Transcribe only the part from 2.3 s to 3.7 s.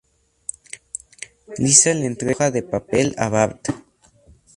la hoja de papel a Bart.